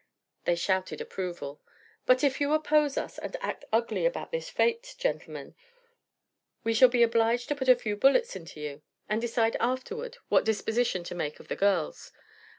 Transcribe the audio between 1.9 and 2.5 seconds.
"But if